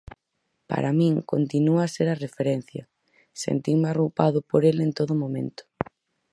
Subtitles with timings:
[0.69, 2.83] Para min continúa a ser a referencia,
[3.43, 5.63] sentinme arroupado por el en todo momento.